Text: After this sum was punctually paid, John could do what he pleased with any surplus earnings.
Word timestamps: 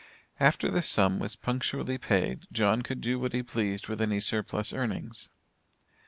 After 0.39 0.67
this 0.71 0.89
sum 0.89 1.19
was 1.19 1.35
punctually 1.35 1.99
paid, 1.99 2.47
John 2.51 2.81
could 2.81 3.01
do 3.01 3.19
what 3.19 3.33
he 3.33 3.43
pleased 3.43 3.87
with 3.87 4.01
any 4.01 4.19
surplus 4.19 4.73
earnings. 4.73 5.29